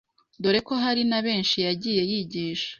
dore 0.41 0.59
ko 0.67 0.73
hari 0.83 1.01
na 1.09 1.19
benshi 1.25 1.57
yagiye 1.67 2.01
yigisha 2.11 2.67